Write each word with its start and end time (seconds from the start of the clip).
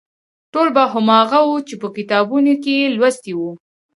ټول 0.53 0.67
به 0.75 0.83
هماغه 0.93 1.39
و 1.47 1.51
چې 1.67 1.75
په 1.81 1.87
کتابونو 1.95 2.53
کې 2.63 2.73
یې 2.79 2.87
لوستي 2.95 3.33
وو. 3.35 3.51